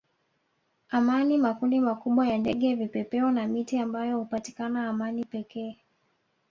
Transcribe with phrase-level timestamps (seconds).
[0.89, 5.77] amani makundi makubwa ya ndege vipepeo na miti ambayo hupatikana amani pekee